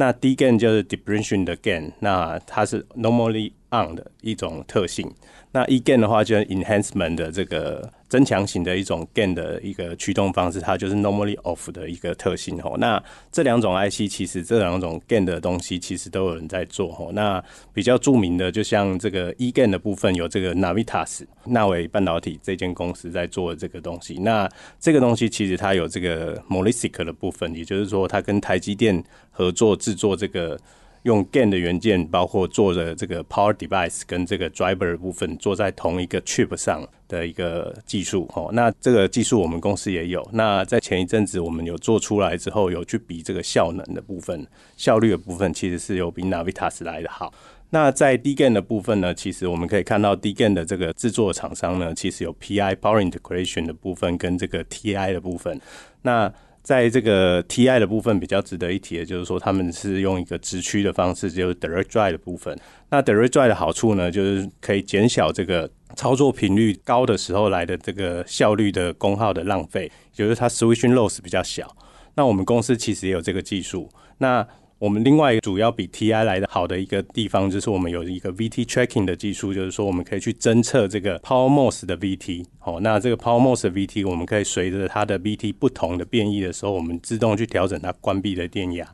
[0.00, 5.12] 那 D GaN 就是 depression 的 GaN，那它是 normally on 的一种特性。
[5.52, 7.92] 那 E GaN 的话，就是 enhancement 的这个。
[8.10, 12.76] 增强型的一种 gain 的一个驱动方式，它就是 normally off 的一个特性吼。
[12.78, 17.12] 那这两种 IC 其实这两种 gain 的东西其实都有人在做吼。
[17.12, 17.40] 那
[17.72, 24.14] 比较著名的，就像这个 E GaN 的部分，有这个 Navitas 纳维半导体这间公司在做这个东西。
[24.14, 30.58] 那这个东西其实它有这个 Molesic 的部分，也就是说它跟台积电合作制作这个。
[31.02, 38.50] 用 Gain 的元件，包括做的这个 Power Device 跟这个 Driver 部分，做在同一个 Chip 上的一个技术哦。
[38.52, 40.28] 那这个技术我们公司也有。
[40.32, 47.32] 那在前一阵子我们有做出来之后，有去比这个效能的部分、效率的部分，其实是有比 Navitas 来的好。
[47.72, 55.60] 那在 D Gain 的部分呢，其实我们可以看到 D Gain 的这个制作厂商呢，其实有 PI Power Integration 的部分跟这个 TI 的部分。
[56.02, 56.32] 那
[56.70, 62.56] 在这个 TI 的部分比较值得一提的，就是说他们是用一个直驱的方式，就是 Direct Drive 的部分。
[62.90, 71.76] 那 Direct Drive 的好处呢，就是可以减小这个操作频率高的时候来的这个效率的功耗的浪费，就是它 Switch Loss 比较小。
[72.14, 73.90] 那我们公司其实也有这个技术。
[74.18, 74.46] 那
[74.80, 82.46] 我们另外一个主要比 TI 来的好的一个地方，就是我们有一个 VT tracking 的技术，就是说我们可以去侦测这个 Power MOS 的 VT。
[82.64, 88.88] 哦，那这个 Power MOS 的 VT，我们可以随着它的 VT 不同的变异的时候，我们自动去调整它关闭的电压。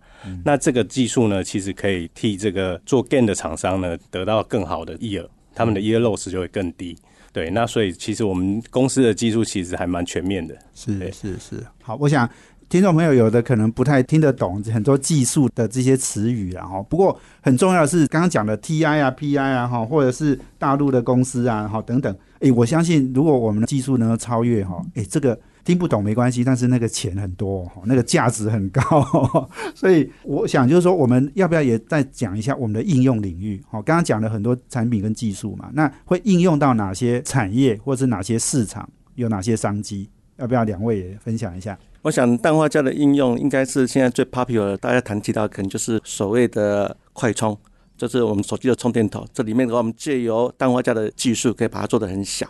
[0.44, 6.98] 那这个技术呢，其实可以替这个做 gain 的厂商呢得到更好的 ear，他们的 ear loss 就会更低。
[7.32, 10.58] 对，那所以其实我们公司的技术其实还蛮全面的。
[10.74, 12.28] 是是是，好，我想。
[12.68, 28.82] 听众朋友有的可能不太听得懂很多技术的这些词语啊哈，不过很重要的是刚刚讲的 TI 啊 PI 啊哈，或者是大陆的公司啊哈等等，诶，我相信如果我们的技术能够超越哈，诶，这个听不懂没关系，但是那个钱很多，那个价值很高，
[29.72, 33.62] 所以我想就是说我们要不要也再讲一下我们的应用领域？
[33.70, 40.10] 哈，刚刚讲了很多产品跟技术嘛，那会应用到哪些产业或者是哪些市场，有哪些商机？
[40.38, 41.78] 要不要两位也分享一下？
[42.06, 47.58] 我想氮化镓的应用应该是现在最 popular，大家谈及到可能就是所谓的快充，
[47.96, 49.26] 就是我们手机的充电头。
[49.32, 52.46] 这里面的话，我们借由氮化镓的技术，可以把它做得很小。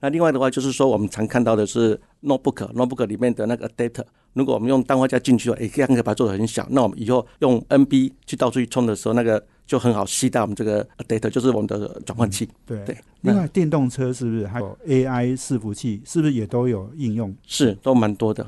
[0.00, 6.66] 那另外的话，就是说我们常看到的是 notebook，notebook 里面的那个 data，如果我们用氮化镓进去，也一样可以把它做得很小。
[6.68, 12.46] 那我们以后用 NB 去到处去充的时候，那个就很好吸到我们这个 data，就是我们的转换器。
[12.66, 12.94] 对对。
[13.22, 17.34] 另外，电动车是不是还有 AI 伺服器，是不是也都有应用？
[17.46, 18.46] 是，都蛮多的。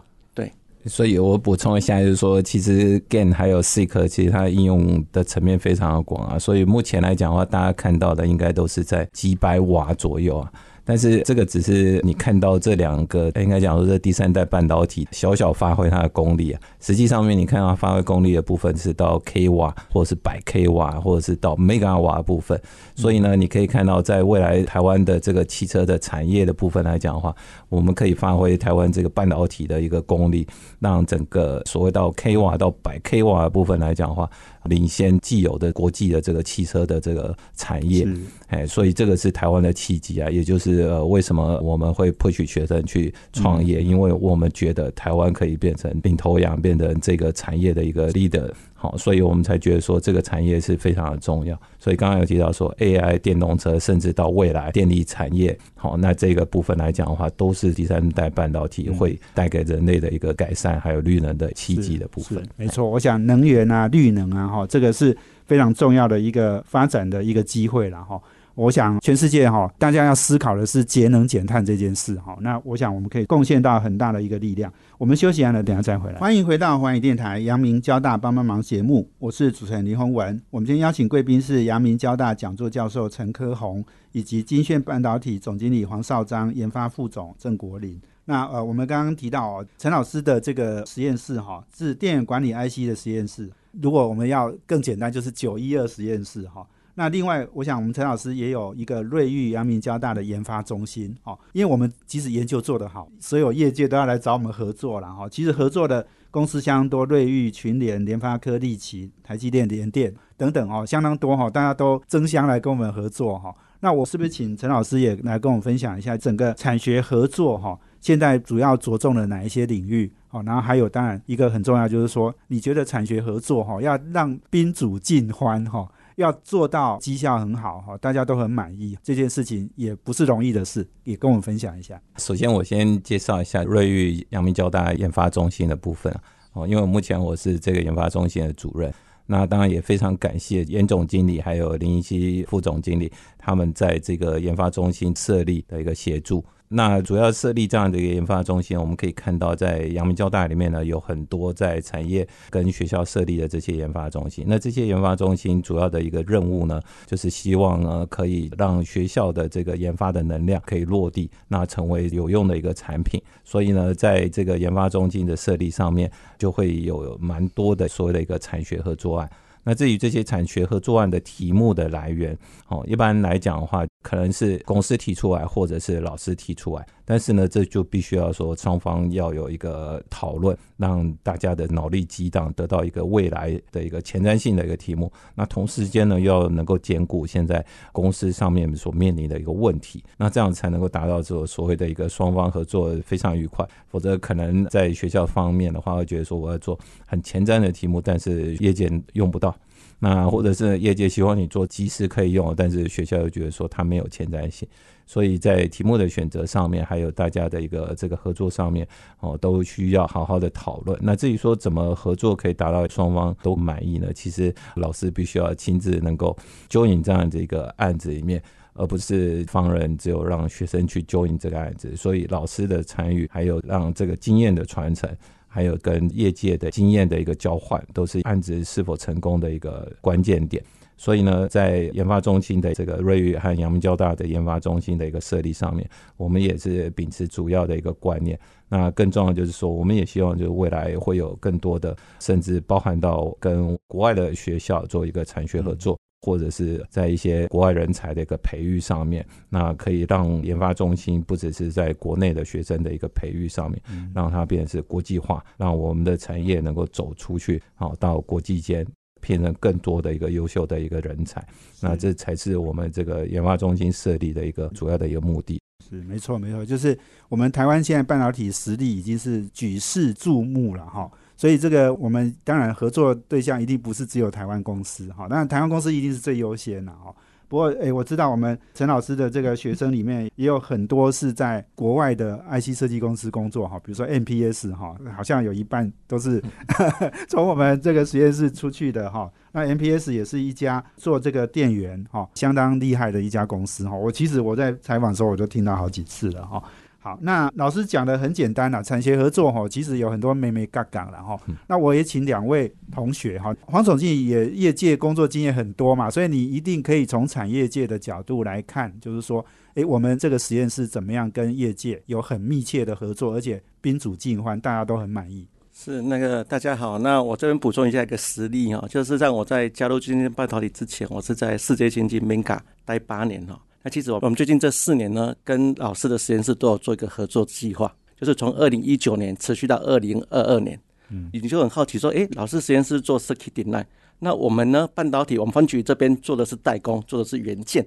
[0.87, 6.39] 所以我补充一下，就是说，其实 gain 还有 seek，其实它应用的层面非常的广啊。
[6.39, 10.51] 所以目前来讲的话，大家看到的应该都是在几百瓦左右啊。
[10.85, 16.61] 但是这个只是你看到这两个，应该讲说这第三代半导体小小发挥它的功力啊。
[16.81, 22.61] 实际上面你看到发挥功力的部分是到 k 瓦，或者是百 k 瓦，或者是到 mega 瓦的部分。
[22.95, 27.35] 所以呢，你可以看到在未来台湾的这个汽车的产业的部分来讲的话，
[27.69, 30.47] 我们可以发挥台湾这个半导体的一个功力，
[30.79, 34.29] 让整个所谓到 k 瓦到百 k 瓦的部分来讲的话。
[34.65, 38.07] 领先既有的国际的这个汽车的这个产业，
[38.49, 43.83] 哎，所以这个是台湾的契机啊，也就是呃，为什么我们会 push 学生去创业？
[43.83, 48.51] 因为我们觉得台湾可以变成领头羊，变成这个产业的一个 leader。
[48.75, 51.55] 好，所以我们才觉得说这个产业是非常的重要。
[51.79, 62.43] 所以刚刚有提到说 AI 电动车，甚至到未来电力产业，好，那这个部分来讲的话，都是第三代半导体会带给人类的一个改善，还有绿能的契机的部分。
[62.57, 68.19] 没错，我想能源啊、绿能啊，哈，这个是非常重要的一个发展的一个机会了，哈。
[68.55, 72.37] 我想，全世界哈，大家要思考的是节能减碳这件事哈。
[72.41, 74.73] 那我想，我们可以贡献到很大的一个力量。
[74.99, 76.19] 我们休息完了，等下再回来。
[76.19, 80.41] 欢迎回到环宇电台阳明交大帮帮忙节目，我是主持人林宏文。
[80.51, 88.01] 我们今天邀请贵宾是阳明交大讲座教授陈科宏，以及金炫半导体总经理黄少章、研发副总郑国林。
[88.25, 93.49] 那呃，我们刚刚提到，陈老师的这个实验室哈，是电源管理 IC 的实验室。
[93.81, 96.67] 如果我们要更简单，就是九一二实验室哈。
[97.01, 105.27] 那另外，我想我们陈老师也有一个瑞昱阳明交大的研发中心，哦，因为我们即使研究做得好，所有业界都要来找我们合作了，哈。
[105.27, 113.51] 其实合作的公司相当多，瑞昱、群联、联发科、力奇、台积电、联电等等，哦，相当多，哈，大家都争相来跟我们合作，哈。
[113.81, 117.79] 那我是不是请陈老师也来跟我们分享一下整个产学合作，哈？
[118.03, 120.13] 现在主要着重了哪一些领域？
[120.29, 125.89] 好，然后还有当然一个很重要就是说，你觉得产学合作，哈，要让宾主尽欢，哈。
[126.21, 132.01] 要做到绩效很好哈，大家都很满意，这件事情也不是容易的事，也跟我们分享一下。
[132.19, 136.15] 首先，我先介绍一下瑞昱阳明交大研发中心的部分
[136.53, 138.93] 哦，因为目前我是这个研发中心的主任，
[139.25, 146.45] 那当然也非常感谢严总经理还有林一希副总经理他们在这个研发中心设立的一个协助。
[146.73, 154.45] 那主要设立这样的一个研发中心，我们可以看到，在阳明交大里面呢，有很多在产业跟学校设立的这些研发中心。
[154.47, 163.21] 那这些研发中心主要的一个任务呢，就是希望呢，可以让学校的这个研发的能量可以落地，那成为有用的一个产品。
[163.43, 169.29] 所以呢，在这个研发中心的设立上面，就会有蛮多的所谓的一个产学合作案。
[169.65, 176.87] 那至于这些产学合作案的题目的来源，哦，一般来讲的话，可能是公司提出来，或者是老师提出来。
[177.05, 185.11] 但是呢，这就必须要说双方要有一个讨论，让大家的脑力激荡，得到一个未来的一个前瞻性的一个题目。
[185.35, 193.69] 那同时间呢，又要能够兼顾现在公司上面所面临的一个问题，那这样才能够达到这个所谓的一个双方合作非常愉快。
[193.89, 199.55] 否则，可能在学校方面的话，会觉得说我要做很前瞻的题目，但是业界用不到。
[200.01, 204.67] 那或者是业界希望你做及时可以用，但是学校又觉得说它没有前瞻性。
[205.07, 208.87] 所以在题目的选择上面，还有大家的一个这个合作上面，
[209.19, 210.97] 哦，都需要好好的讨论。
[211.03, 214.13] 那至于说怎么合作可以达到双方都满意呢？
[214.15, 216.37] 其实老师必须要亲自能够
[216.69, 218.41] join 这样的一个案子里面，
[218.75, 221.97] 而不是放人只有让学生去 join 这个案子。
[221.97, 225.11] 所以老师的参与，还有让这个经验的传承，
[225.51, 230.63] 还有跟业界的经验的一个交换，都是案子是否成功的一个关键点。
[230.97, 238.39] 所以呢，在研发中心的这个瑞宇和阳明交大的研发中心的一个设立上面，我们也是秉持主要的一个观念。
[238.69, 253.81] 那更重要就是说，我们也希望就是未来会有更多的，甚至包含到跟国外的学校做一个产学合作，或者是在一些国外人才的一个培育上面，那可以让研发中心不只是在国内的学生的一个培育上面，
[254.15, 258.87] 让它变成是国际化，让我们的产业能够走出去，好到国际间。
[259.23, 261.47] 聘成更多的一个优秀的一个人才，
[261.79, 265.61] 那这才是我们这个研发中心设立的一个主要的一个目的。
[265.87, 277.11] 是没错，没错，就是我们台湾现在半导体实力已经是举世注目了哈，所以这个我们当然合作对象一定不是只有台湾公司哈，当然台湾公司一定是最优先的哈。
[277.49, 286.43] 不过，哎，我知道我们陈老师的这个学生里面也有很多是在国外的 IC 设计公司工作哈，比如说 MPS 哈，好像有一半都是
[287.27, 289.33] 从我们这个实验室出去的哈。
[289.53, 293.97] 那 MPS 也是一家做这个电源哈，相当厉害的一家公司哈。
[293.97, 296.63] 我其实我在采访的时候我就听到好几次了哈。
[297.03, 301.41] 好，那老师讲的很简单啦，产学合作哈，其实有很多美美嘎嘎了哈。
[301.67, 309.43] 那我也请两位同学哈，黄总经理也业界工作经验很多嘛，所以你一定可以从产业界的角度来看，就是说，
[309.77, 315.49] 诶，我们这个实验室怎么样跟业界有很密切的合作，而且宾主尽欢，大家都很满意。
[315.73, 323.59] 是那个大家好，那我这边补充一下一个实例哈，就是在我在加入今天半导体之前，我是在世界经济 Mega 待八年哈。
[323.83, 330.79] 那其实我我们最近这四年呢，跟老师的实验室都有做一个合作计划，就是从二零一九年持续到二零二二年。
[331.09, 333.85] 嗯，你就很好奇说，诶，老师实验室做 circuit design，
[334.19, 337.85] 那我们呢半导体，我们分局这边做的是代工，做的是元件，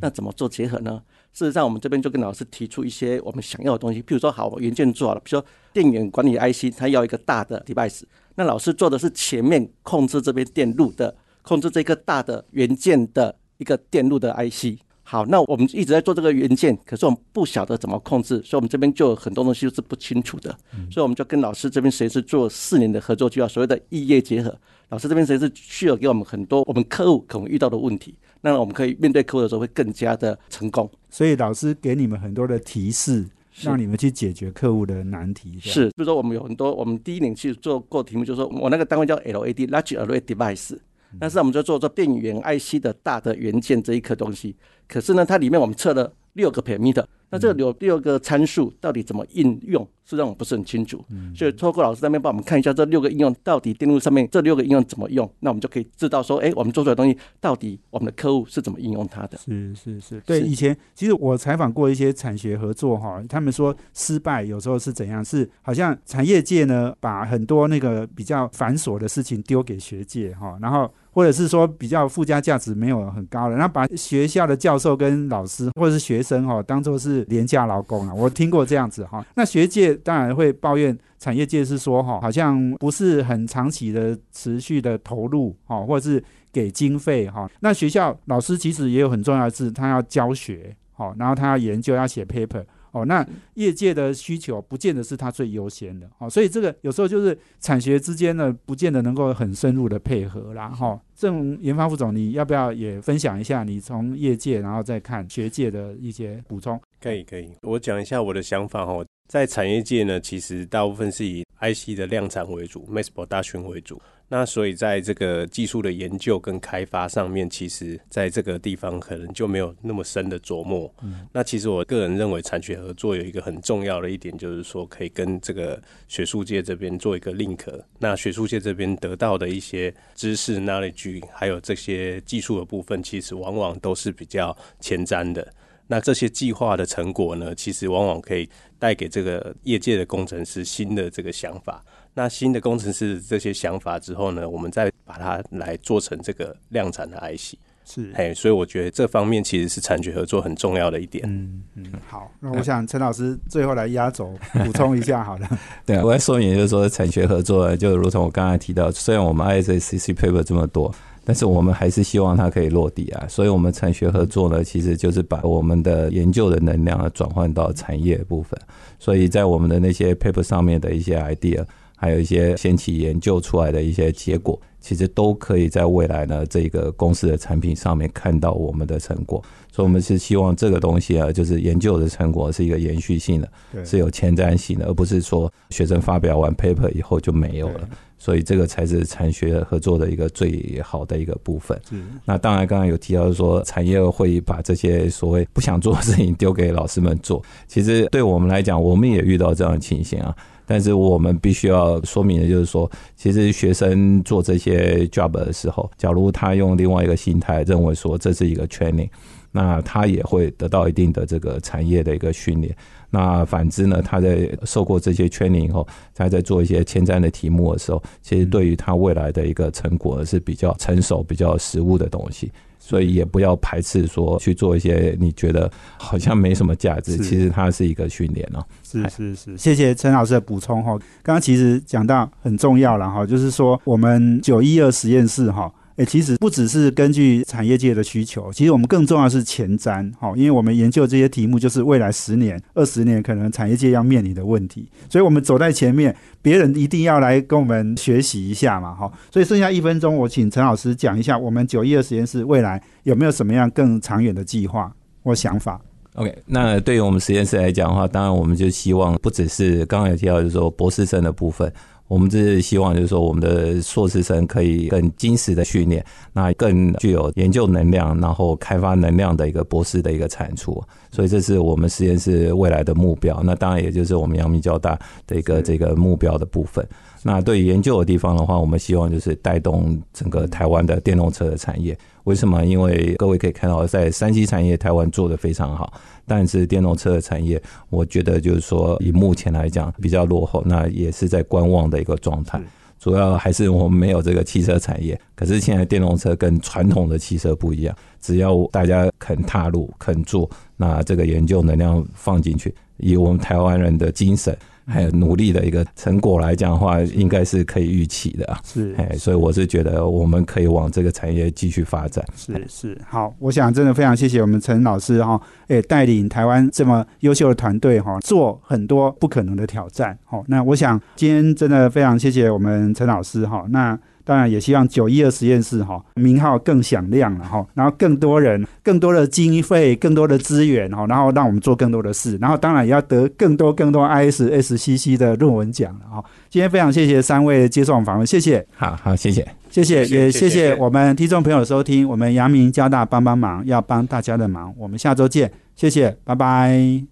[0.00, 1.02] 那怎么做结合呢？
[1.32, 8.02] 事实上，我们这边就跟老师提出一些我们想要的东西，譬如说，好，元件做好了，比如说电源管理 IC，它要一个大的 device，
[8.36, 14.80] 那老师做的是前面控制这边电路的，控制这个大的元件的一个电路的 IC。
[15.08, 20.50] 好，那我们一直在做这个元件，可是我们不晓得怎么控制，所以我们这边就有很多东西是不清楚的，
[20.90, 24.58] 所以我们就跟老师这边实验室做四年的合作计划，所谓的异业结合。
[24.88, 30.90] 老师这边实验室需要给我们很多我们客户可能遇到的问题，那我们可以面对客户的时候会更加的成功。
[31.08, 33.24] 所以老师给你们很多的提示，
[33.62, 35.56] 让你们去解决客户的难题。
[35.60, 40.76] 是，比如说我们有很多，我们第一年去做过题目，就是说我那个单位叫 LAD（Large Array Device）。
[41.18, 44.54] 但是我们就做做电源 IC 的大的元件这一颗东西，
[44.88, 51.04] 可是呢，它里面我们测了六个 parameter，那这个有六个参数到底怎么应用，是让我不是很清楚。
[51.34, 59.36] 所以托过老师那边帮我们看一下这六个应用到底电路上面这六个应用怎么用，那我们就可以知道说，哎，我们做出来的东西到底我们的客户是怎么应用它的。
[59.38, 70.88] 是是是，对，以前其实我采访过一些产学合作哈，他们说失败有时候是怎样，是好像产业界呢把很多那个比较繁琐的事情丢给学界哈，然后。
[71.16, 79.24] 或者是说比较附加价值没有很高的，那把学校的教授跟老师或者是学生哈当做是廉价劳工啊，我听过这样子哈。
[79.34, 87.50] 那学界当然会抱怨产业界是说哈，好像不是很长期的持续的投入哈，或者是给经费哈。
[87.60, 92.64] 那学校老师其实也有很重要的是，他要教学好，然后他要研究要写 paper。
[92.96, 100.98] 哦，那业界的需求不见得是它最优先的，哦，所以这个有时候就是产学之间呢，不见得能够很深入的配合啦，哈。
[101.14, 106.80] 郑研发副总，你要不要也分享一下你从业界然后再看学界的一些补充？
[107.00, 109.04] 可以，可以，我讲一下我的想法哈。
[109.28, 114.00] 在产业界呢，其实大部分是以 IC 的量产为主，mass production 为主。
[114.28, 120.92] 那所以在这个技术的研究跟开发上面，其实在这个地方可能就没有那么深的琢磨。
[121.02, 127.64] 嗯，那其实我个人认为，产学合作有一个很重要的一点，就是说可以跟这个学术界这边做一个 link。
[128.00, 135.54] 那学术界这边得到的一些知识、knowledge，还有这些技术的部分，其实往往都是比较前瞻的。
[135.86, 141.80] 那这些计划的成果呢，其实往往可以带给这个业界的工程师新的这个想法。
[142.18, 151.22] 那新的工程师这些想法之后呢，我们再把它来做成这个量产的 IC，是，嘿，所以我觉得这方面其实是产学合作很重要的一点。
[151.28, 155.46] 嗯嗯，好，那我想陈老师最后来压轴补充一下，好了。
[155.84, 160.90] 对，我要说明就是说，产学合作就如同我刚才提到，虽然我们 ISCC paper 这么多，
[161.22, 163.26] 但是我们还是希望它可以落地啊。
[163.28, 168.58] 所以我们产学合作呢，其实就是把我们的研究的能量转换到产业部分。
[168.98, 171.62] 所以在我们的那些 paper 上面的一些 idea。
[171.96, 179.42] 还有一些先期研究出来的一些结果，其实都可以在未来呢这个公司的产品上面看到我们的成果。
[179.72, 183.48] 所以，我们是希望这个东西啊，就是研究的成果是一个延续性的，
[183.84, 187.88] 是有前瞻性的，而不是说学生发表完 paper 以后就没有了。
[188.18, 191.78] 所以，这个才是产学合作的一个最好的一个部分。
[192.24, 197.42] 那当然，刚刚有提到说，产业会把这些所谓不想做的事情丢给老师们做。
[197.68, 200.34] 其实，对我们来讲，我们也遇到这样的情形啊。
[200.66, 209.08] 但是我们必须要说明的就是说，其实学生做这些 job 的时候，假如他用另外一个心态认为说这是一个 training，
[209.52, 212.74] 那他也会得到一定的这个产业的一个训练。
[213.08, 222.50] 那反之呢，他在受过这些 training 以后，他在做一些前瞻的题目的时候，其实对于他未来的一个成果是比较成熟、比较实务的东西。
[222.86, 225.68] 所以也不要排斥说去做一些你觉得
[225.98, 228.64] 好像没什么价值，其实它是一个训练哦。
[228.84, 230.96] 是是是，谢谢陈老师的补充哈。
[231.24, 235.68] 刚刚其实讲到很重要了哈，就是说我们九一二实验室哈。
[235.96, 249.10] 诶，其实不只是根据产业界的需求，其实我们更重要的是前瞻，哈，因为我们研究这些题目就是未来十年、二十年可能产业界要面临的问题，所以我们走在前面，别人一定要来跟我们学习一下嘛，哈。
[249.32, 255.80] 所以剩下一分钟，我请陈老师讲一下我们九一二实验室未来有没有什么样更长远的计划或想法。
[256.16, 261.70] OK，那对于我们实验室来讲的话，当然我们就希望不只是刚刚有提到，就是说博士生的部分，
[262.08, 270.82] 我们只是希望就是说我们的硕士生可以更精实的训练，那更具有研究能量，然后开发能量的一个博士的一个产出。
[271.16, 273.40] 所以这是我们实验室未来的目标。
[273.42, 276.86] 那当然也就是我们阳明交大的一个这个目标的部分。
[277.22, 281.96] 那对于研究的地方的话，我们希望就是带动整个台湾的电动车的产业。
[282.24, 282.66] 为什么？
[282.66, 285.90] 因为各位可以看到，在三 C 产业台湾做的非常好，
[286.26, 292.60] 但是电动车的产业，我觉得就是说以目前来讲比较落后，那也是在观望的一个状态。
[292.98, 295.18] 主要还是我们没有这个汽车产业。
[295.34, 304.56] 可是现在电动车跟传统的汽车不一样，只要大家肯踏入、肯做，那这个研究能量放进去，以我们台湾人的精神。
[304.88, 308.56] 还有努力的一个成果来讲的话，应该是可以预期的。
[308.64, 312.24] 是，哎，所以我是觉得我们可以往这个产业继续发展。
[312.36, 320.16] 是是，好，我想真的非常谢谢我们陈老师哈，哎，带领台湾这么优秀的团队哈，做很多不可能的挑战。
[320.24, 323.98] 好，那我想今天真的非常谢谢我们陈老师哈，那。
[324.26, 336.24] 当然也希望九一二实验室哈名号更响亮了哈，然后更多人、更多的经费、更多的资源哈，然后让我们做更多的事，然后当然也要得更多更多 ISSCC 的论文奖了哈。
[336.50, 338.66] 今天非常谢谢三位接受我们访问，谢谢。
[338.74, 347.06] 好好，谢谢，谢谢，也谢谢我们听众朋友收听，我们阳明交大帮帮忙，要帮大家的忙，我们下周见，谢谢，拜拜。